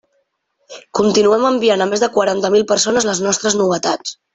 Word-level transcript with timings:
Continuem 1.01 1.45
enviant 1.51 1.85
a 1.85 1.89
més 1.93 2.05
de 2.07 2.11
quaranta 2.19 2.55
mil 2.59 2.67
persones 2.75 3.11
les 3.13 3.27
nostres 3.31 3.65
novetats. 3.65 4.21